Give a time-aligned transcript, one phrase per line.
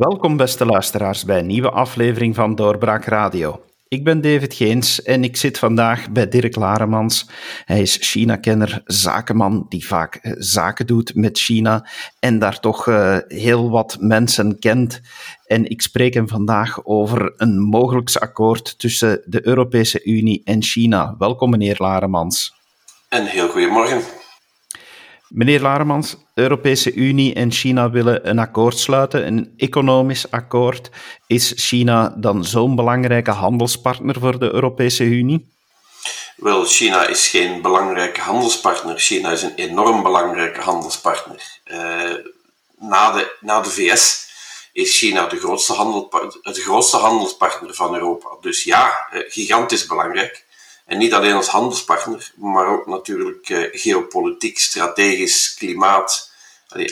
[0.00, 3.62] Welkom beste luisteraars bij een nieuwe aflevering van Doorbraak Radio.
[3.88, 7.30] Ik ben David Geens en ik zit vandaag bij Dirk Laremans.
[7.64, 13.16] Hij is China-kenner, zakenman die vaak eh, zaken doet met China en daar toch uh,
[13.28, 15.00] heel wat mensen kent.
[15.46, 21.14] En ik spreek hem vandaag over een mogelijk akkoord tussen de Europese Unie en China.
[21.18, 22.54] Welkom meneer Laremans.
[23.08, 24.19] Een heel goedemorgen.
[25.30, 30.90] Meneer Laremans, de Europese Unie en China willen een akkoord sluiten, een economisch akkoord.
[31.26, 35.52] Is China dan zo'n belangrijke handelspartner voor de Europese Unie?
[36.36, 38.98] Wel, China is geen belangrijke handelspartner.
[38.98, 41.60] China is een enorm belangrijke handelspartner.
[41.64, 42.14] Uh,
[42.78, 44.28] na, de, na de VS
[44.72, 46.08] is China de grootste, handel,
[46.42, 48.28] het grootste handelspartner van Europa.
[48.40, 50.48] Dus ja, uh, gigantisch belangrijk.
[50.90, 56.30] En niet alleen als handelspartner, maar ook natuurlijk uh, geopolitiek, strategisch, klimaat.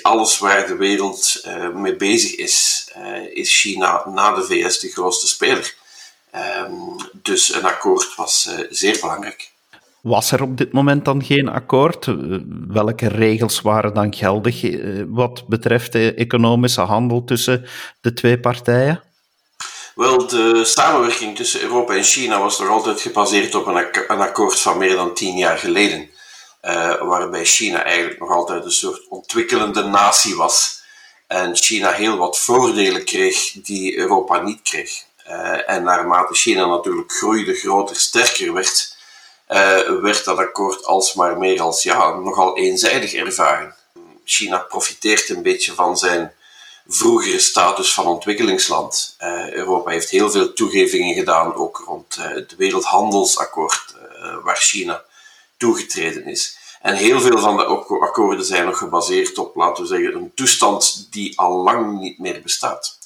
[0.03, 4.89] Alles waar de wereld uh, mee bezig is, uh, is China na de VS de
[4.89, 5.75] grootste speler.
[6.35, 9.51] Um, dus een akkoord was zeer belangrijk.
[10.01, 12.07] Was er op dit moment dan geen akkoord?
[12.69, 14.63] Welke regels waren dan geldig
[15.09, 17.65] wat betreft de economische handel tussen
[18.01, 19.03] de twee partijen?
[19.99, 24.79] Wel, de samenwerking tussen Europa en China was nog altijd gebaseerd op een, akkoord van
[24.79, 26.11] meer dan tien jaar geleden.
[26.63, 30.83] Uh, waarbij China eigenlijk nog altijd een soort ontwikkelende natie was.
[31.27, 34.91] En China heel wat voordelen kreeg die Europa niet kreeg.
[35.29, 38.97] Uh, en naarmate China natuurlijk groeide, groter, sterker werd,
[39.49, 43.75] uh, werd dat akkoord alsmaar meer als ja, nogal eenzijdig ervaren.
[44.25, 46.33] China profiteert een beetje van zijn
[46.89, 49.17] vroegere status van ontwikkelingsland.
[49.21, 55.05] Uh, Europa heeft heel veel toegevingen gedaan, ook rond uh, het Wereldhandelsakkoord, uh, waar China
[55.57, 56.59] toegetreden is.
[56.83, 57.65] En heel veel van de
[58.01, 62.43] akkoorden zijn nog gebaseerd op, laten we zeggen, een toestand die al lang niet meer
[62.43, 62.99] bestaat.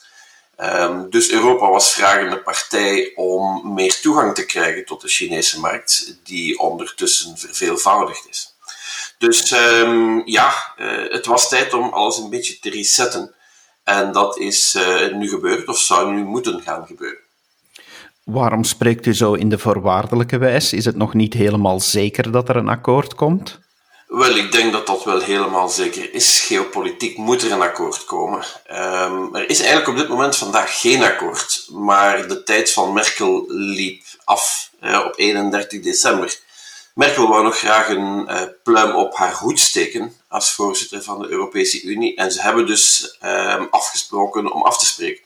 [0.60, 6.16] Um, dus Europa was vragende partij om meer toegang te krijgen tot de Chinese markt,
[6.24, 8.54] die ondertussen verveelvoudigd is.
[9.18, 10.54] Dus um, ja,
[11.08, 13.34] het was tijd om alles een beetje te resetten.
[13.84, 17.18] En dat is uh, nu gebeurd, of zou nu moeten gaan gebeuren.
[18.24, 20.72] Waarom spreekt u zo in de voorwaardelijke wijs?
[20.72, 23.60] Is het nog niet helemaal zeker dat er een akkoord komt?
[24.06, 26.40] Wel, ik denk dat dat wel helemaal zeker is.
[26.40, 28.44] Geopolitiek moet er een akkoord komen.
[28.70, 33.44] Um, er is eigenlijk op dit moment vandaag geen akkoord, maar de tijd van Merkel
[33.48, 36.38] liep af uh, op 31 december.
[36.94, 41.28] Merkel wou nog graag een uh, pluim op haar hoed steken als voorzitter van de
[41.28, 42.16] Europese Unie.
[42.16, 45.22] En ze hebben dus uh, afgesproken om af te spreken.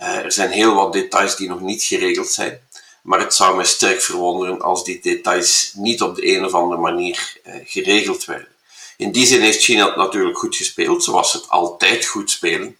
[0.00, 2.60] Uh, er zijn heel wat details die nog niet geregeld zijn.
[3.02, 6.80] Maar het zou mij sterk verwonderen als die details niet op de een of andere
[6.80, 8.48] manier geregeld werden.
[8.96, 12.76] In die zin heeft China het natuurlijk goed gespeeld, zoals het altijd goed spelen.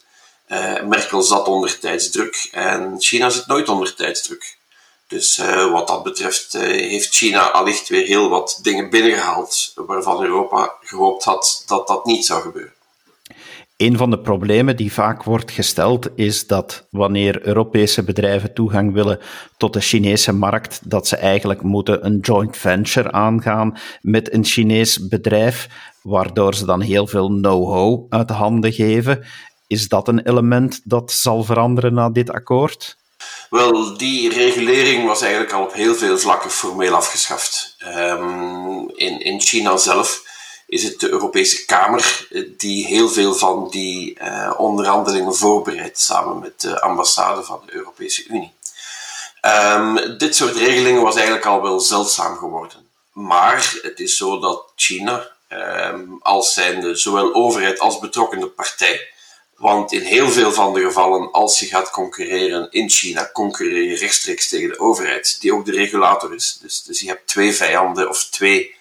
[0.84, 4.56] Merkel zat onder tijdsdruk en China zit nooit onder tijdsdruk.
[5.08, 10.22] Dus uh, wat dat betreft uh, heeft China allicht weer heel wat dingen binnengehaald waarvan
[10.22, 12.74] Europa gehoopt had dat dat niet zou gebeuren.
[13.76, 19.18] Een van de problemen die vaak wordt gesteld is dat wanneer Europese bedrijven toegang willen
[19.56, 25.08] tot de Chinese markt, dat ze eigenlijk moeten een joint venture aangaan met een Chinees
[25.08, 25.68] bedrijf,
[26.02, 29.24] waardoor ze dan heel veel know-how uit de handen geven.
[29.66, 32.96] Is dat een element dat zal veranderen na dit akkoord?
[33.50, 37.76] Wel, die regulering was eigenlijk al op heel veel vlakken formeel afgeschaft.
[37.97, 40.22] Um, in, in China zelf
[40.66, 46.60] is het de Europese Kamer die heel veel van die uh, onderhandelingen voorbereidt, samen met
[46.60, 48.54] de ambassade van de Europese Unie.
[49.75, 52.88] Um, dit soort regelingen was eigenlijk al wel zeldzaam geworden.
[53.12, 59.15] Maar het is zo dat China, um, als zijnde zowel overheid als betrokkende partij,
[59.56, 63.97] want in heel veel van de gevallen, als je gaat concurreren in China, concurreer je
[63.97, 66.58] rechtstreeks tegen de overheid, die ook de regulator is.
[66.60, 68.74] Dus, dus je hebt twee vijanden of twee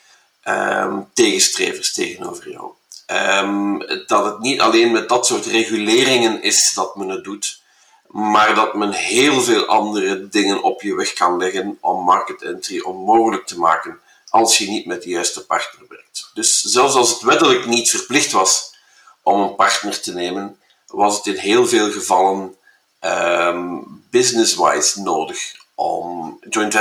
[0.43, 2.71] um, tegenstrevers tegenover jou.
[3.07, 7.61] Um, dat het niet alleen met dat soort reguleringen is dat men het doet,
[8.07, 12.79] maar dat men heel veel andere dingen op je weg kan leggen om market entry
[12.79, 13.99] onmogelijk te maken
[14.29, 16.31] als je niet met de juiste partner werkt.
[16.33, 18.75] Dus zelfs als het wettelijk niet verplicht was
[19.21, 22.55] om een partner te nemen, was het in heel veel gevallen
[23.01, 26.73] um, business-wise nodig om joint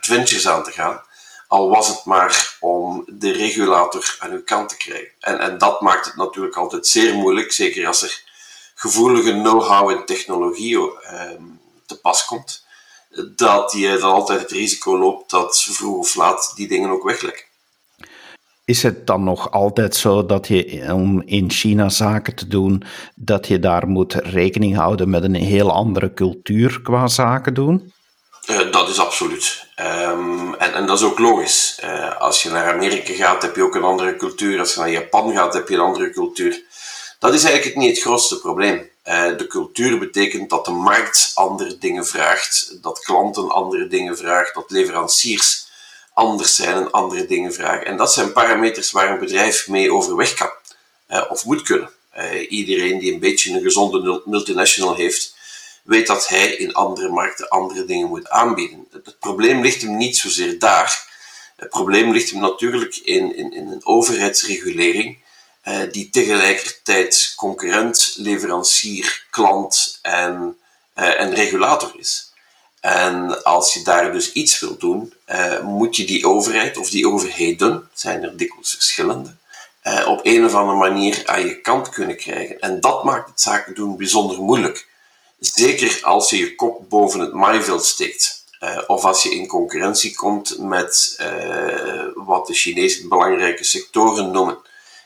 [0.00, 1.02] ventures, aan te gaan.
[1.48, 5.12] Al was het maar om de regulator aan uw kant te krijgen.
[5.20, 8.22] En, en dat maakt het natuurlijk altijd zeer moeilijk, zeker als er
[8.74, 12.64] gevoelige know-how en technologie um, te pas komt,
[13.36, 17.44] dat je dan altijd het risico loopt dat vroeg of laat die dingen ook weglekken.
[18.64, 22.82] Is het dan nog altijd zo dat je om in China zaken te doen,
[23.14, 27.92] dat je daar moet rekening houden met een heel andere cultuur qua zaken doen?
[28.50, 29.66] Uh, dat is absoluut.
[29.76, 31.80] Um, en, en, dat is ook logisch.
[31.84, 34.58] Uh, als je naar Amerika gaat, heb je ook een andere cultuur.
[34.58, 36.62] Als je naar Japan gaat, heb je een andere cultuur.
[37.18, 38.90] Dat is eigenlijk niet het grootste probleem.
[39.04, 44.54] Uh, de cultuur betekent dat de markt andere dingen vraagt, dat klanten andere dingen vragen,
[44.54, 45.61] dat leveranciers
[46.14, 47.86] anders zijn en andere dingen vragen.
[47.86, 50.50] En dat zijn parameters waar een bedrijf mee overweg kan
[51.08, 51.90] uh, of moet kunnen.
[52.16, 55.34] Uh, iedereen die een beetje een gezonde multinational heeft,
[55.82, 58.88] weet dat hij in andere markten andere dingen moet aanbieden.
[58.92, 61.10] Het probleem ligt hem niet zozeer daar.
[61.56, 65.18] Het probleem ligt hem natuurlijk in, in, in een overheidsregulering
[65.64, 70.56] uh, die tegelijkertijd concurrent, leverancier, klant en,
[70.94, 72.31] en regulator is.
[72.82, 77.08] En als je daar dus iets wilt doen, uh, moet je die overheid of die
[77.08, 79.34] overheden, zijn er dikwijls verschillende,
[79.84, 82.60] uh, op een of andere manier aan je kant kunnen krijgen.
[82.60, 84.88] En dat maakt het zaken doen bijzonder moeilijk.
[85.38, 88.44] Zeker als je je kop boven het maaiveld steekt.
[88.60, 91.16] Uh, of als je in concurrentie komt met
[92.14, 94.58] wat de Chinezen belangrijke sectoren noemen.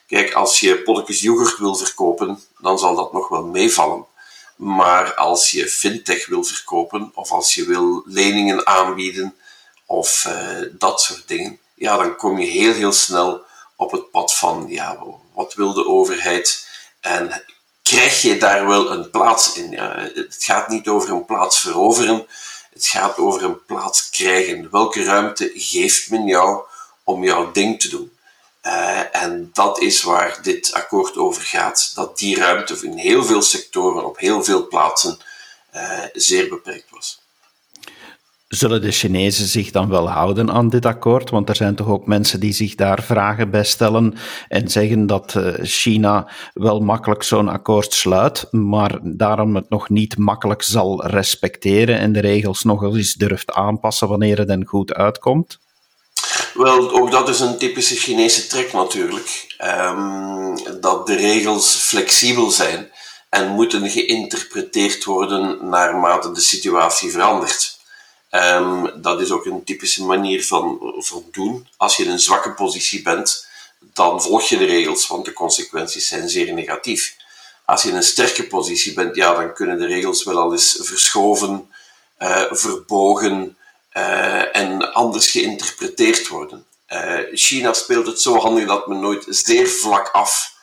[0.06, 4.05] Kijk, als je pottekes yoghurt wil verkopen, dan zal dat nog wel meevallen.
[4.56, 9.34] Maar als je fintech wil verkopen of als je wil leningen aanbieden
[9.86, 13.44] of uh, dat soort dingen, ja, dan kom je heel, heel snel
[13.76, 14.98] op het pad van, ja,
[15.34, 16.68] wat wil de overheid?
[17.00, 17.44] En
[17.82, 19.78] krijg je daar wel een plaats in?
[20.14, 22.26] Het gaat niet over een plaats veroveren,
[22.72, 24.70] het gaat over een plaats krijgen.
[24.70, 26.64] Welke ruimte geeft men jou
[27.04, 28.15] om jouw ding te doen?
[28.66, 31.92] Uh, en dat is waar dit akkoord over gaat.
[31.94, 35.18] Dat die ruimte in heel veel sectoren, op heel veel plaatsen,
[35.74, 37.20] uh, zeer beperkt was.
[38.48, 41.30] Zullen de Chinezen zich dan wel houden aan dit akkoord?
[41.30, 44.14] Want er zijn toch ook mensen die zich daar vragen bij stellen
[44.48, 50.18] en zeggen dat uh, China wel makkelijk zo'n akkoord sluit, maar daarom het nog niet
[50.18, 55.58] makkelijk zal respecteren en de regels nog eens durft aanpassen wanneer het dan goed uitkomt?
[56.54, 59.54] Wel, ook dat is een typische Chinese trek natuurlijk.
[59.64, 62.90] Um, dat de regels flexibel zijn
[63.28, 67.78] en moeten geïnterpreteerd worden naarmate de situatie verandert.
[68.30, 70.78] Um, dat is ook een typische manier van,
[71.32, 71.68] doen.
[71.76, 73.46] Als je in een zwakke positie bent,
[73.78, 77.16] dan volg je de regels, want de consequenties zijn zeer negatief.
[77.64, 80.78] Als je in een sterke positie bent, ja, dan kunnen de regels wel al eens
[80.80, 81.70] verschoven,
[82.18, 83.56] uh, verbogen,
[83.96, 86.66] uh, en anders geïnterpreteerd worden.
[86.93, 90.54] Uh, China speelt het zo handig dat men nooit zeer vlak af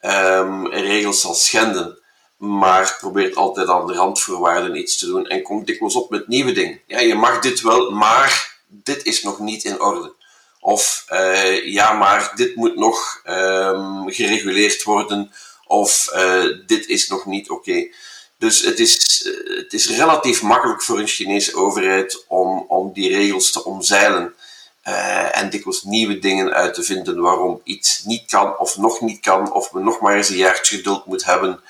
[0.00, 1.98] um, regels zal schenden,
[2.36, 6.52] maar probeert altijd aan de randvoorwaarden iets te doen en komt dikwijls op met nieuwe
[6.52, 6.80] dingen.
[6.86, 10.14] Ja, je mag dit wel, maar dit is nog niet in orde.
[10.60, 15.32] Of uh, ja, maar dit moet nog um, gereguleerd worden,
[15.66, 16.08] of
[16.66, 17.88] dit is nog niet oké.
[18.40, 23.16] Dus het is, eh, het is relatief makkelijk voor een Chinese overheid om, om die
[23.16, 24.34] regels te omzeilen.
[24.88, 29.20] Uh, en dikwijls nieuwe dingen uit te vinden waarom iets niet kan of nog niet
[29.20, 31.60] kan, of men nog maar eens een jaartje geduld moet hebben,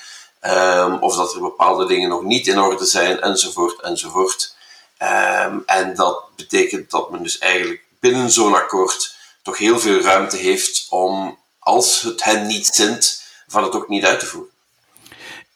[0.42, 4.54] um, of dat er bepaalde dingen nog niet in orde zijn, enzovoort, enzovoort.
[5.02, 10.36] Um, en dat betekent dat men dus eigenlijk binnen zo'n akkoord toch heel veel ruimte
[10.36, 14.50] heeft om, als het hen niet zint, van het ook niet uit te voeren.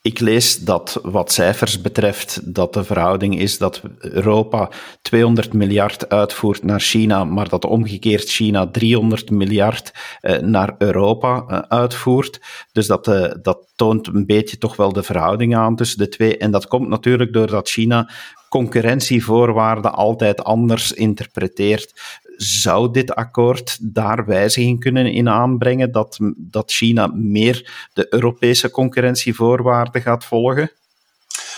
[0.07, 4.71] Ik lees dat wat cijfers betreft, dat de verhouding is dat Europa
[5.03, 11.59] 200 miljard uitvoert naar China, maar dat omgekeerd China 300 miljard eh, naar Europa eh,
[11.59, 12.41] uitvoert.
[12.73, 16.37] Dus dat, eh, dat toont een beetje toch wel de verhouding aan tussen de twee.
[16.37, 18.11] En dat komt natuurlijk doordat China
[18.49, 27.07] concurrentievoorwaarden altijd anders interpreteert zou dit akkoord daar wijziging kunnen in aanbrengen dat, dat China
[27.07, 30.73] meer de Europese concurrentievoorwaarden gaat volgen?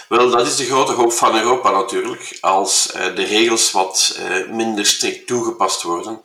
[0.09, 2.39] Wel, dat is de grote hoop van Europa natuurlijk.
[2.41, 6.21] Als uh, de regels wat uh, minder strikt toegepast worden,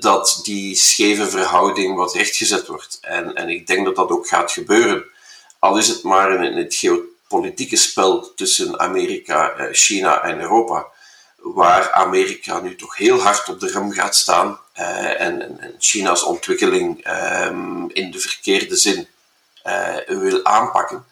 [0.00, 2.98] dat die scheve verhouding wat rechtgezet wordt.
[3.00, 5.04] En, en ik denk dat dat ook gaat gebeuren.
[5.58, 10.86] Al is het maar in het geopolitieke spel tussen Amerika, uh, China en Europa
[11.44, 16.22] waar Amerika nu toch heel hard op de rem gaat staan uh, en, en, China's
[16.22, 17.06] ontwikkeling
[17.46, 19.08] um, in de verkeerde zin
[19.64, 21.04] uh, wil aanpakken,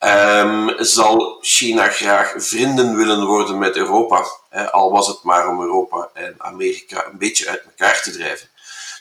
[0.00, 4.24] um, zal China graag vrienden willen worden met Europa,
[4.54, 8.48] uh, al was het maar om Europa en Amerika een beetje uit elkaar te drijven.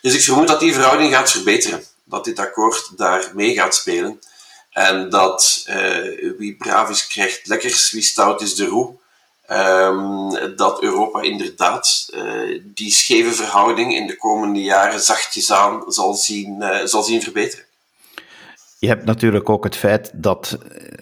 [0.01, 4.19] Dus ik vermoed dat die verhouding gaat verbeteren, dat dit akkoord daar mee gaat spelen
[4.69, 5.63] en dat
[6.37, 8.95] wie braaf is krijgt lekkers, wie stout is de roe
[9.47, 12.09] ehm, dat Europa inderdaad
[12.63, 17.65] die scheve verhouding in de komende jaren zachtjes aan zal zien, zal zien verbeteren.
[18.79, 20.57] Je hebt natuurlijk ook het feit dat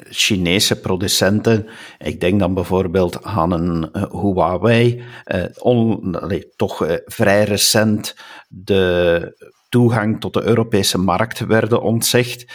[0.10, 1.68] Chinese producenten,
[2.00, 8.16] ik denk dan bijvoorbeeld aan een Huawei, eh, toch eh, vrij recent
[8.48, 12.46] de toegang tot de Europese markt werden ontzegd.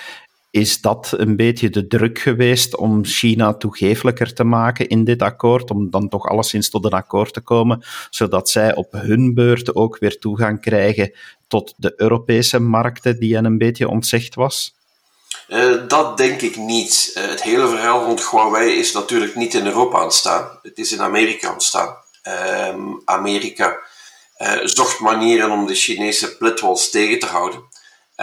[0.59, 5.71] Is dat een beetje de druk geweest om China toegeeflijker te maken in dit akkoord,
[5.71, 9.99] om dan toch alleszins tot een akkoord te komen, zodat zij op hun beurt ook
[9.99, 11.13] weer toegang krijgen
[11.49, 14.75] tot de Europese markten die hen een beetje ontzegd was?
[15.49, 17.15] Uh, dat denk ik niet.
[17.17, 20.59] Uh, het hele verhaal rond Huawei is natuurlijk niet in Europa ontstaan.
[20.63, 21.97] Het is in Amerika ontstaan.
[22.25, 22.75] Uh,
[23.05, 23.79] Amerika
[24.39, 27.68] uh, zocht manieren om de Chinese plitwals tegen te houden.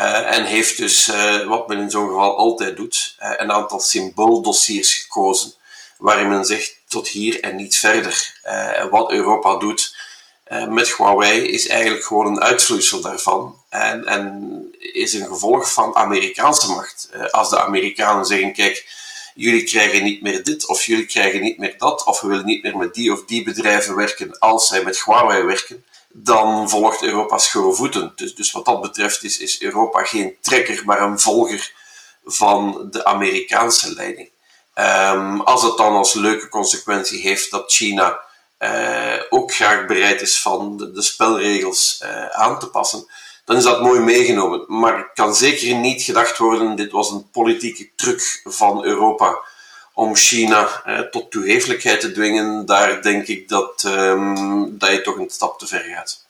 [0.03, 1.11] En heeft dus,
[1.47, 5.53] wat men in zo'n geval altijd doet, een aantal symbooldossiers gekozen.
[5.97, 8.39] Waarin men zegt tot hier en niet verder.
[8.89, 9.95] wat Europa doet
[10.69, 13.61] met Huawei is eigenlijk gewoon een uitvloeisel daarvan.
[13.69, 17.09] En, en is een gevolg van Amerikaanse macht.
[17.11, 18.87] Eh, als de Amerikanen zeggen: kijk,
[19.35, 22.63] jullie krijgen niet meer dit of jullie krijgen niet meer dat, of we willen niet
[22.63, 25.85] meer met die of die bedrijven werken als zij met Huawei werken,
[26.17, 27.37] dan volgt Europa
[27.71, 28.11] voeten.
[28.15, 31.73] Dus, dus wat dat betreft is, is Europa geen trekker, maar een volger
[32.25, 34.29] van de Amerikaanse leiding.
[34.75, 38.19] Um, als het dan als leuke consequentie heeft dat China
[38.59, 43.07] uh, ook graag bereid is van de, spelregels uh, aan te passen,
[43.45, 44.65] dan is dat mooi meegenomen.
[44.67, 49.39] Maar het kan zeker niet gedacht worden, dit was een politieke truc van Europa
[49.95, 52.65] om China eh, tot toegeeflijkheid te dwingen.
[52.65, 56.23] Daar denk ik dat, um, dat je toch een stap te ver gaat.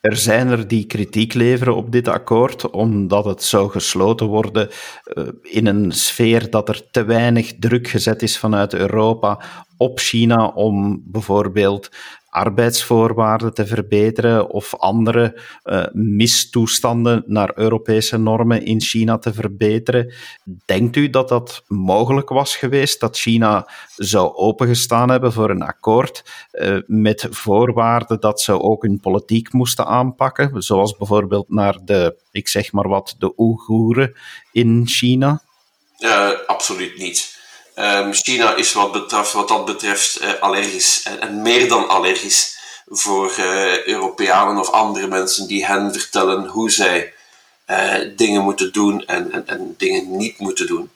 [0.00, 4.70] Er zijn er die kritiek leveren op dit akkoord, omdat het zou gesloten worden
[5.04, 9.40] uh, in een sfeer dat er te weinig druk gezet is vanuit Europa
[9.76, 11.90] op China om bijvoorbeeld
[12.32, 20.12] arbeidsvoorwaarden te verbeteren of andere uh, mistoestanden naar Europese normen in China te verbeteren.
[20.64, 26.24] Denkt u dat dat mogelijk was geweest, dat China zou opengestaan hebben voor een akkoord
[26.52, 32.48] uh, met voorwaarden dat ze ook hun politiek moesten aanpakken, zoals bijvoorbeeld naar de, ik
[32.48, 34.14] zeg maar wat, de Oeigoeren
[34.52, 35.42] in China?
[35.98, 37.31] Uh, absoluut niet.
[37.74, 42.58] Um, China is wat, betreft, wat dat betreft uh, allergisch en, en, meer dan allergisch
[42.86, 47.14] voor uh, Europeanen of andere mensen die hen vertellen hoe zij
[48.16, 50.90] dingen moeten doen en, en, en, dingen niet moeten doen.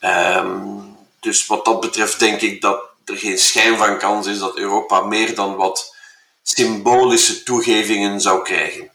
[0.00, 4.56] Um, dus wat dat betreft denk ik dat er geen schijn van kans is dat
[4.56, 5.94] Europa meer dan wat
[6.42, 8.90] symbolische toegevingen zou krijgen.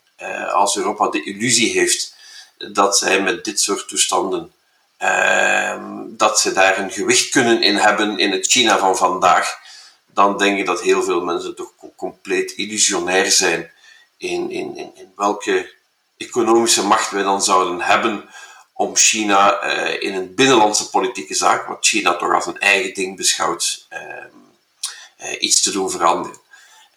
[0.53, 2.15] als Europa de illusie heeft
[2.57, 4.56] dat zij met dit soort toestanden Ehm,
[6.07, 9.57] dat ze daar een gewicht kunnen in hebben in het China van vandaag,
[10.05, 13.71] dan denk ik dat heel veel mensen toch compleet illusionair zijn
[14.17, 15.73] in, in, in, welke
[16.17, 18.29] economische macht wij dan zouden hebben
[18.73, 23.17] om China uh, in een binnenlandse politieke zaak, wat China toch als een eigen ding
[23.17, 23.99] beschouwt, uh,
[25.23, 26.37] uh, iets te doen veranderen.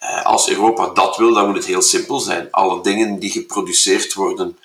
[0.00, 2.48] Eh, als Europa dat wil, dan moet het heel simpel zijn.
[2.50, 4.58] Alle dingen die geproduceerd worden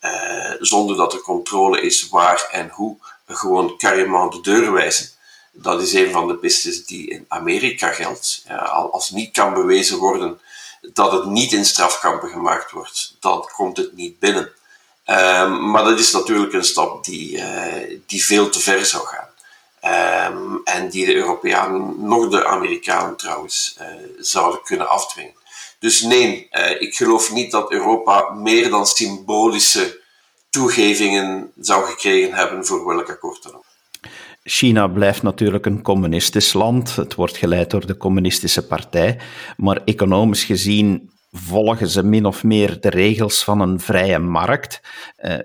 [0.00, 5.08] uh, zonder dat er controle is waar en hoe, gewoon carrément de deur wijzen.
[5.52, 8.44] Dat is een van de pistes die in Amerika geldt.
[8.90, 10.40] Als niet kan bewezen worden
[10.80, 14.52] dat het niet in strafkampen gemaakt wordt, dan komt het niet binnen.
[15.06, 19.28] Um, maar dat is natuurlijk een stap die, uh, die veel te ver zou gaan.
[20.32, 23.86] Um, en die de Europeanen, nog de Amerikanen trouwens, uh,
[24.18, 25.34] zouden kunnen afdwingen.
[25.80, 30.00] Dus nee, uh, ik geloof niet dat Europa meer dan symbolische
[30.50, 33.64] toegevingen zou gekregen hebben voor welk akkoord dan ook.
[34.42, 36.96] China blijft natuurlijk een communistisch land.
[36.96, 39.20] Het wordt geleid door de Communistische Partij.
[39.56, 44.80] Maar economisch gezien volgen ze min of meer de regels van een vrije markt.
[45.18, 45.38] Uh,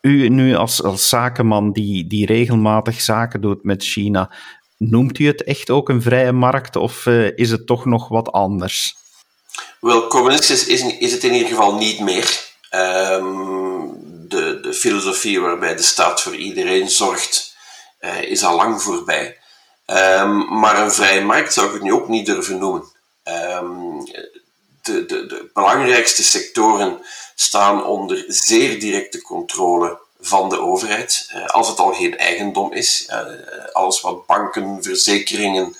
[0.00, 4.34] u nu als, als zakenman die, die regelmatig zaken doet met China,
[4.76, 8.32] noemt u het echt ook een vrije markt of uh, is het toch nog wat
[8.32, 8.97] anders?
[9.80, 12.46] Wel, communistisch is, is het in ieder geval niet meer.
[12.70, 13.96] Um,
[14.28, 17.56] de, de filosofie waarbij de staat voor iedereen zorgt,
[18.00, 19.38] uh, is al lang voorbij.
[19.86, 22.84] Um, maar een vrije markt zou ik het nu ook niet durven noemen.
[23.24, 24.04] Um,
[24.82, 27.00] de, de, de belangrijkste sectoren
[27.34, 31.30] staan onder zeer directe controle van de overheid.
[31.34, 33.18] Uh, als het al geen eigendom is, uh,
[33.72, 35.76] alles wat banken, verzekeringen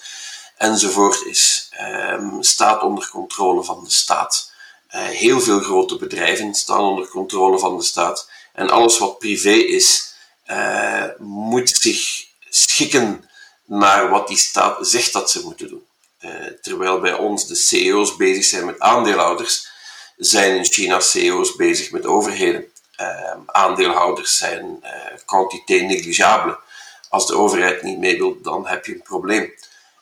[0.58, 4.52] enzovoort is, um, staat onder controle van de staat.
[4.94, 8.30] Uh, heel veel grote bedrijven staan onder controle van de staat.
[8.52, 10.14] En alles wat privé is,
[10.46, 13.30] uh, moet zich schikken
[13.64, 15.86] naar wat die staat zegt dat ze moeten doen.
[16.62, 19.68] terwijl bij ons de CEO's bezig zijn met aandeelhouders,
[20.16, 22.64] zijn in China CEO's bezig met overheden.
[23.46, 24.84] aandeelhouders zijn
[25.26, 26.58] quantité negligible.
[27.08, 29.52] Als de overheid niet mee wil, dan heb je een probleem.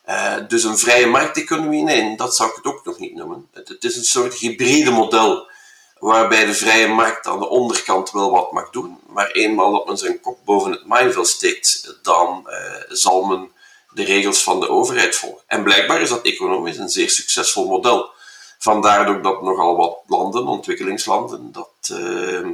[0.07, 3.49] Uh, dus een vrije markteconomie, nee, dat zou ik het ook nog niet noemen.
[3.53, 5.51] Het, is een soort hybride model,
[5.99, 9.99] waarbij de vrije markt aan de onderkant wel wat mag doen, maar eenmaal dat men
[9.99, 12.55] zijn kop boven het maaiveld steekt, dan uh,
[12.89, 13.51] zal men
[13.91, 15.43] de regels van de overheid volgen.
[15.47, 18.11] En blijkbaar is dat economisch een zeer succesvol model.
[18.59, 22.49] Vandaar ook dat nogal wat landen, ontwikkelingslanden, dat, uh,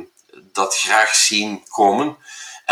[0.53, 2.17] dat graag zien komen.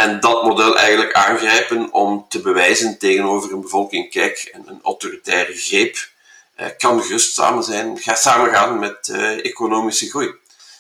[0.01, 5.55] En dat model eigenlijk aangrijpen om te bewijzen tegenover een bevolking, kijk, een, een autoritaire
[5.55, 6.09] greep
[6.55, 10.35] eh, kan gerust samen zijn, ga samengaan met eh, economische groei.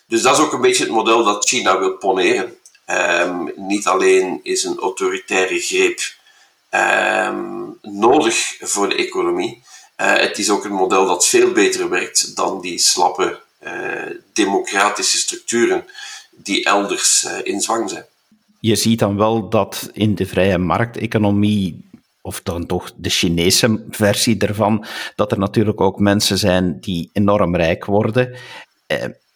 [0.06, 2.58] Dus dat is ook een beetje het model dat China wil poneren.
[2.86, 6.00] Um, niet alleen is een autoritaire greep
[6.70, 9.62] um, nodig voor de economie,
[10.00, 13.40] uh, het is ook een model dat veel beter werkt dan die slappe
[14.32, 15.86] democratische structuren
[16.30, 18.06] die elders in zwang zijn
[18.60, 21.88] je ziet dan wel dat in de vrije markteconomie,
[22.22, 27.56] of dan toch de Chinese versie ervan, dat er natuurlijk ook mensen zijn die enorm
[27.56, 28.36] rijk worden.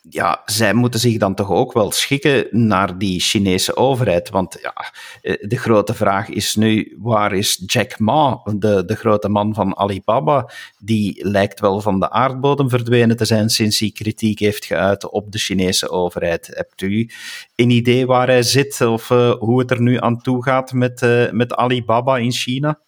[0.05, 4.31] Eh, ja, zij moeten zich dan toch ook wel schikken naar die Chinese overheid.
[4.31, 4.93] Want ja,
[5.23, 9.77] eh, de grote vraag is nu, waar is Jack Ma, de, de grote man van
[9.77, 10.51] Alibaba?
[10.79, 15.33] Die lijkt wel van de aardbodem verdwenen te zijn sinds hij kritiek heeft geuit op
[15.33, 16.51] de Chinese overheid.
[16.53, 17.11] Hebt u
[17.57, 21.03] een idee waar hij zit of uh, hoe het er nu aan toe gaat met,
[21.03, 22.79] uh, met Alibaba in China?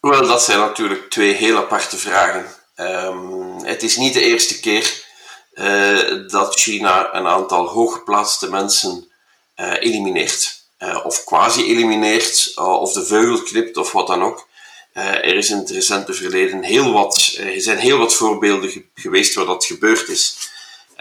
[0.00, 2.44] Wel, dat zijn natuurlijk twee heel aparte vragen.
[2.76, 5.08] Um, het is niet de eerste keer
[5.54, 9.08] uh, dat China een aantal hooggeplaatste mensen
[9.56, 10.58] uh, elimineert.
[10.78, 14.48] Uh, of quasi-elimineert, of de vleugel knipt, of wat dan ook.
[14.92, 19.34] er is in het recente verleden heel wat, er zijn heel wat voorbeelden ge geweest
[19.34, 20.36] waar dat gebeurd is.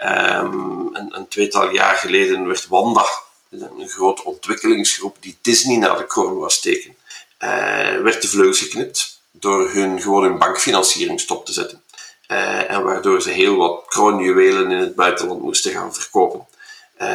[0.04, 3.06] Um, een, een, tweetal jaar geleden werd Wanda,
[3.50, 6.96] een grote ontwikkelingsgroep die Disney naar de kroon was steken,
[8.04, 11.84] werd de vleugels geknipt door hun gewoon hun bankfinanciering stop te zetten.
[12.32, 16.48] Uh, en waardoor ze heel wat kroonjuwelen in het buitenland moesten gaan verkopen.
[17.02, 17.08] Uh,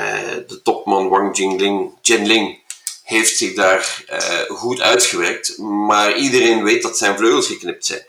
[0.46, 2.62] de topman Wang Jingling, Jianling
[3.02, 8.06] heeft zich daar uh, goed uitgewerkt, maar iedereen weet dat zijn vleugels geknipt zijn.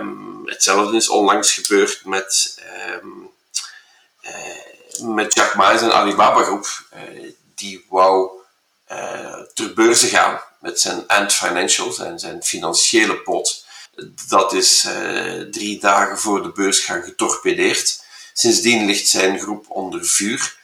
[0.00, 2.62] Um, hetzelfde is onlangs gebeurd met,
[3.02, 3.30] um,
[5.14, 6.66] met Jack Ma en Alibaba groep.
[7.54, 8.30] die wou
[9.54, 13.63] ter beurze gaan met zijn Ant Financial, zijn, zijn financiële pot.
[14.28, 18.02] Dat is uh, drie dagen voor de beursgang getorpedeerd.
[18.32, 20.56] Sindsdien ligt zijn groep onder vuur.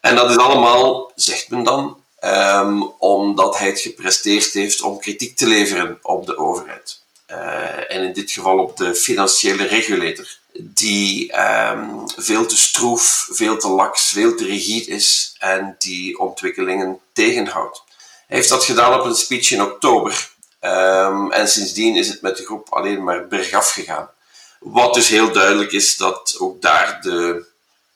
[0.00, 5.36] En dat is allemaal, zegt men dan, um, omdat hij het gepresteerd heeft om kritiek
[5.36, 7.02] te leveren op de overheid.
[7.30, 13.58] Uh, en in dit geval op de financiële regulator, die um, veel te stroef, veel
[13.58, 17.82] te laks, veel te rigide is en die ontwikkelingen tegenhoudt.
[18.26, 22.36] Hij heeft dat gedaan op een speech in oktober Um, en sindsdien is het met
[22.36, 24.10] de groep alleen maar bergaf gegaan.
[24.60, 27.46] Wat dus heel duidelijk is dat ook daar de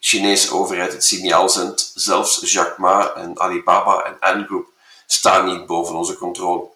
[0.01, 1.93] Chinese overheid het signaal zendt.
[1.95, 4.67] Zelfs Jack Ma en Alibaba en Ant Group
[5.07, 6.69] staan niet boven onze controle.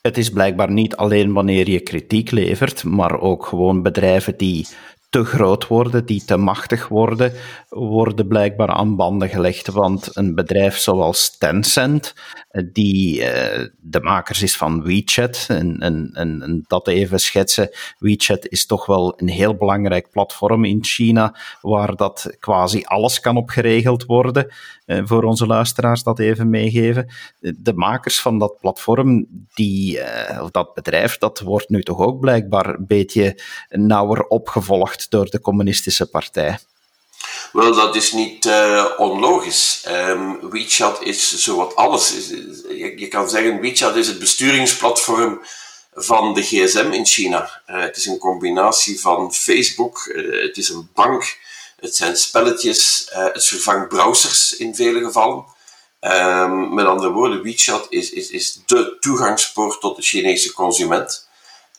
[0.00, 4.66] Het is blijkbaar niet alleen wanneer je kritiek levert, maar ook gewoon bedrijven die
[5.10, 7.32] te groot worden, die te machtig worden,
[7.68, 9.66] worden blijkbaar aan banden gelegd.
[9.66, 12.14] Want een bedrijf zoals Tencent,
[12.48, 18.86] eh, die uh, de makers is van WeChat, en, dat even schetsen, WeChat is toch
[18.86, 24.52] wel een heel belangrijk platform in China, waar dat quasi alles kan op geregeld worden.
[24.86, 27.06] Uh, voor onze luisteraars dat even meegeven.
[27.40, 30.00] De makers van dat platform, die,
[30.40, 35.40] of dat bedrijf, dat wordt nu toch ook blijkbaar een beetje nauwer opgevolgd door de
[35.40, 36.58] communistische partij.
[37.52, 39.84] Wel, dat is niet uh, onlogisch.
[39.88, 42.28] Um, WeChat is zowat alles.
[42.68, 45.40] Je, je, kan zeggen, WeChat is het besturingsplatform
[45.94, 47.62] van de gsm in China.
[47.66, 51.38] Uh, het is een combinatie van Facebook, uh, het is een bank,
[51.76, 55.44] het zijn spelletjes, het vervangt browsers in vele gevallen.
[56.00, 61.28] Um, met andere woorden, WeChat is, is, is de toegangspoort tot de Chinese consument.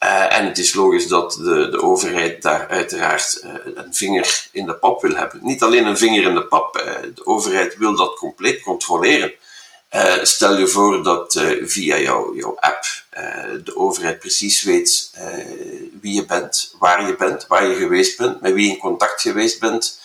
[0.03, 4.65] Uh, en het is logisch dat de, de overheid daar uiteraard uh, een vinger in
[4.65, 5.39] de pap wil hebben.
[5.43, 6.83] Niet alleen een vinger in de pap, uh,
[7.15, 9.33] de overheid wil dat compleet controleren.
[10.21, 12.85] stel je voor dat via jou, jouw app
[13.63, 15.11] de overheid precies weet
[16.01, 19.21] wie je bent, waar je bent, waar je geweest bent, met wie je in contact
[19.21, 19.99] geweest bent,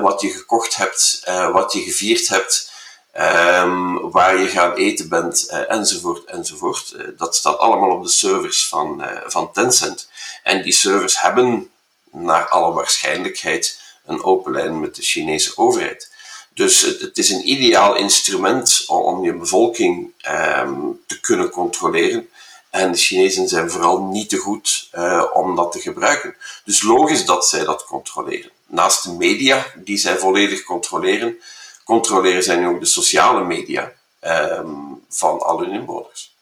[0.00, 2.72] wat je gekocht hebt, wat je gevierd hebt.
[3.14, 6.94] Ehm, waar je gaan eten bent, enzovoort, enzovoort.
[7.16, 10.08] dat staat allemaal op de servers van, van Tencent.
[10.42, 11.70] En die servers hebben
[12.10, 16.12] naar alle waarschijnlijkheid een open lijn met de Chinese overheid.
[16.54, 22.28] Dus het, is een ideaal instrument om, je bevolking ehm, te kunnen controleren.
[22.70, 24.90] En de Chinezen zijn vooral niet te goed
[25.32, 26.36] om dat te gebruiken.
[26.64, 28.50] Dus logisch dat zij dat controleren.
[28.66, 31.38] Naast de media, die zij volledig controleren,
[31.84, 36.34] controleren zij nu ook de sociale media um, van al hun inwoners.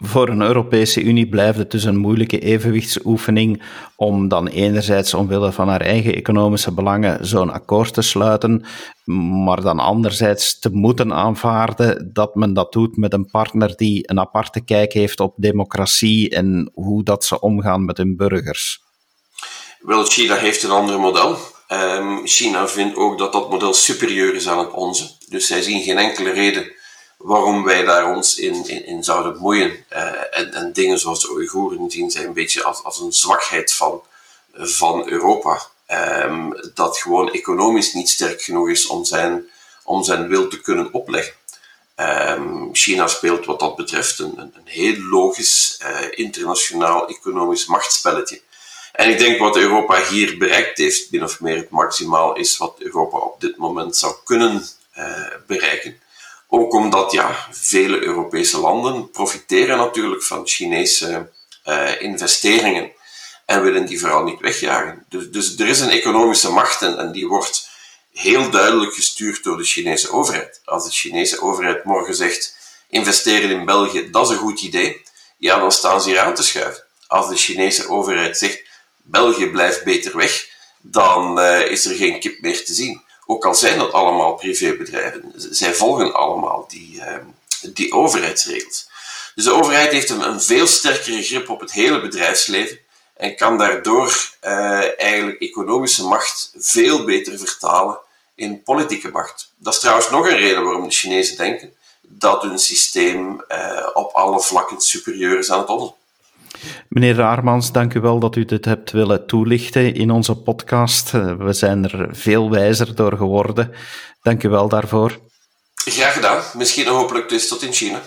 [0.00, 3.62] Voor een Europese Unie blijft het dus een moeilijke evenwichtsoefening
[3.96, 8.64] om dan enerzijds omwille van haar eigen economische belangen zo'n akkoord te sluiten,
[9.44, 14.20] maar dan anderzijds te moeten aanvaarden dat men dat doet met een partner die een
[14.20, 18.82] aparte kijk heeft op democratie en hoe dat ze omgaan met hun burgers.
[19.78, 21.36] Wel, China heeft een ander model.
[21.72, 25.10] Um, China vindt ook dat dat model superieur is aan het onze.
[25.28, 26.72] Dus zij zien geen enkele reden
[27.16, 29.84] waarom wij daar ons in, in, zouden moeien.
[29.92, 34.02] Uh, en, en, dingen zoals de Oeigoeren zien zij een beetje als, een zwakheid van,
[34.54, 35.62] van Europa.
[36.24, 39.48] Um, dat gewoon economisch niet sterk genoeg is om zijn,
[39.84, 41.34] om zijn wil te kunnen opleggen.
[41.96, 48.40] Um, China speelt wat dat betreft een, een, heel logisch uh, internationaal economisch machtsspelletje.
[48.92, 52.76] En ik denk wat Europa hier bereikt heeft, min of meer het maximaal, is wat
[52.78, 54.66] Europa op dit moment zou kunnen
[54.98, 56.00] uh, bereiken.
[56.48, 61.30] Ook omdat ja, vele Europese landen profiteren natuurlijk van Chinese
[61.66, 62.92] uh, investeringen
[63.46, 65.04] en willen die vooral niet wegjagen.
[65.08, 67.68] Dus, dus er is een economische macht en, en, die wordt
[68.12, 70.60] heel duidelijk gestuurd door de Chinese overheid.
[70.64, 72.56] Als de Chinese overheid morgen zegt
[72.88, 75.02] investeren in België, dat is een goed idee,
[75.38, 76.84] ja, dan staan ze hier aan te schuiven.
[77.06, 78.62] Als de Chinese overheid zegt
[79.10, 80.48] België blijft beter weg,
[80.80, 83.02] dan uh, is er geen kip meer te zien.
[83.26, 87.14] Ook al zijn dat allemaal privébedrijven, zij volgen allemaal die, uh,
[87.72, 88.88] die overheidsregels.
[89.34, 92.78] Dus de overheid heeft een, veel sterkere grip op het hele bedrijfsleven
[93.16, 97.98] en kan daardoor uh, eigenlijk economische macht veel beter vertalen
[98.34, 99.52] in politieke macht.
[99.56, 104.12] Dat is trouwens nog een reden waarom de Chinezen denken dat hun systeem uh, op
[104.12, 105.92] alle vlakken superieur is aan het onze.
[106.88, 111.14] Meneer Raarmans, dank u wel dat u dit hebt willen toelichten in onze podcast.
[111.14, 113.72] Eh, we zijn er veel wijzer door geworden.
[114.22, 115.18] Dank u wel daarvoor.
[115.74, 116.42] Graag gedaan.
[116.52, 118.00] Misschien hopelijk dus tot in China.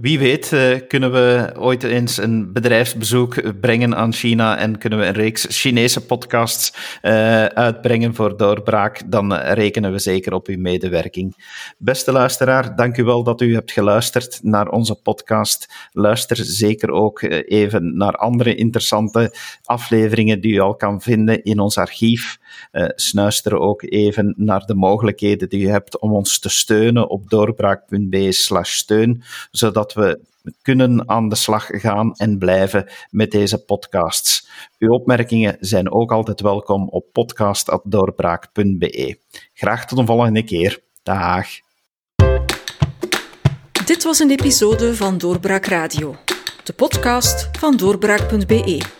[0.00, 5.04] Wie weet uh, kunnen we ooit eens een bedrijfsbezoek brengen aan China en kunnen we
[5.04, 11.34] een reeks Chinese podcasts uh, uitbrengen voor doorbraak, dan rekenen we zeker op uw medewerking.
[11.78, 15.88] Beste luisteraar, dank u wel dat u hebt geluisterd naar onze podcast.
[15.92, 19.34] Luister zeker ook uh, even naar andere interessante
[19.64, 22.38] afleveringen die u al kan vinden in ons archief.
[22.72, 27.30] Uh, snuister ook even naar de mogelijkheden die u hebt om ons te steunen op
[27.30, 28.32] doorbraak.be
[28.62, 30.20] steun, zodat we
[30.62, 34.48] kunnen aan de slag gaan en blijven met deze podcasts.
[34.78, 39.18] Uw opmerkingen zijn ook altijd welkom op podcast.doorbraak.be.
[39.54, 40.82] Graag tot een volgende keer.
[41.02, 41.46] Dag.
[43.86, 46.16] Dit was een episode van Doorbraak Radio,
[46.64, 48.99] de podcast van doorbraak.be.